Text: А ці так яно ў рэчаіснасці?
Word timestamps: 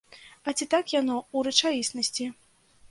А 0.47 0.53
ці 0.57 0.65
так 0.71 0.95
яно 0.95 1.19
ў 1.19 1.51
рэчаіснасці? 1.51 2.31